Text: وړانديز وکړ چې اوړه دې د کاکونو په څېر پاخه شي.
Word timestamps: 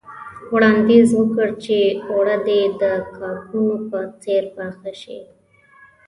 وړانديز 0.53 1.09
وکړ 1.19 1.47
چې 1.63 1.77
اوړه 2.11 2.37
دې 2.47 2.61
د 2.81 2.83
کاکونو 3.17 3.75
په 3.89 3.99
څېر 4.21 4.43
پاخه 4.55 4.91
شي. 5.01 5.19